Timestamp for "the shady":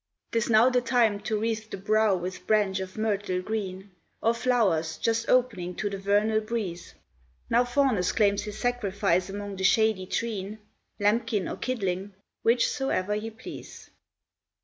9.57-10.07